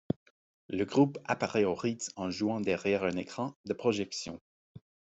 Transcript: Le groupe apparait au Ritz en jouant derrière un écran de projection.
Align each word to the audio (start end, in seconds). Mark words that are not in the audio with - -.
Le 0.69 0.83
groupe 0.83 1.19
apparait 1.25 1.63
au 1.63 1.75
Ritz 1.75 2.09
en 2.15 2.31
jouant 2.31 2.59
derrière 2.59 3.03
un 3.03 3.15
écran 3.17 3.53
de 3.65 3.73
projection. 3.75 4.41